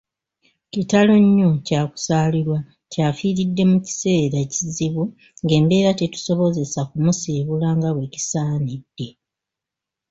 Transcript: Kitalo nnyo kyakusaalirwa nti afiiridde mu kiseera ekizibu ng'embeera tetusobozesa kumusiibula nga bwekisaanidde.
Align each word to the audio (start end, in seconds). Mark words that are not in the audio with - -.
Kitalo 0.73 1.13
nnyo 1.23 1.49
kyakusaalirwa 1.65 2.57
nti 2.85 2.97
afiiridde 3.09 3.63
mu 3.71 3.77
kiseera 3.85 4.37
ekizibu 4.45 5.03
ng'embeera 5.43 5.91
tetusobozesa 5.99 6.79
kumusiibula 6.89 7.67
nga 7.77 7.89
bwekisaanidde. 7.95 9.07